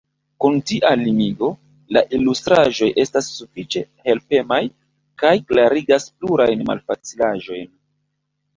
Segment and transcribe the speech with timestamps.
[0.43, 1.49] Kun tia limigo,
[1.97, 4.61] la ilustraĵoj estas sufiĉe helpemaj
[5.25, 7.73] kaj klarigas plurajn malfacilaĵojn.